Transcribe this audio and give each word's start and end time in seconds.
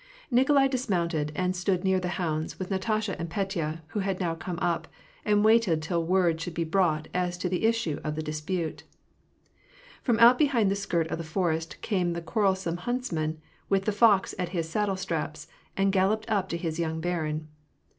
Nikolai 0.31 0.67
dismounted, 0.67 1.31
and 1.35 1.55
stood 1.55 1.83
near 1.83 1.99
the 1.99 2.07
hounds, 2.17 2.57
with 2.57 2.71
Natasha 2.71 3.15
and 3.19 3.29
Petya, 3.29 3.81
who 3.89 3.99
had 3.99 4.19
now 4.19 4.33
come 4.33 4.57
up; 4.59 4.87
and 5.25 5.45
waited 5.45 5.79
till 5.83 6.03
word 6.03 6.41
should 6.41 6.55
be 6.55 6.63
brought 6.63 7.07
as 7.13 7.37
to 7.37 7.47
the 7.47 7.65
issue 7.65 7.99
of 8.03 8.15
the 8.15 8.23
dispute. 8.23 8.81
Out 8.81 9.77
from 10.17 10.37
behind 10.37 10.71
the 10.71 10.75
skirt 10.75 11.05
of 11.11 11.19
the 11.19 11.23
forest 11.23 11.79
came 11.83 12.13
the 12.13 12.21
quarrel 12.23 12.55
some 12.55 12.77
huntsman, 12.77 13.37
with 13.69 13.85
the 13.85 13.91
fox 13.91 14.33
at 14.39 14.49
his 14.49 14.67
saddle 14.67 14.97
straps, 14.97 15.47
and 15.77 15.91
galloped 15.93 16.27
up 16.27 16.49
to 16.49 16.57
his 16.57 16.79
young 16.79 16.99
barin. 16.99 17.47